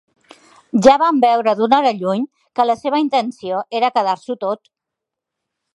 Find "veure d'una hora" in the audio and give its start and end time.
1.25-1.91